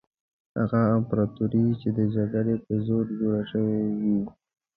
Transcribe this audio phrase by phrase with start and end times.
[0.57, 4.19] هغه امپراطوري چې د جګړې په زور جوړه شوې وي.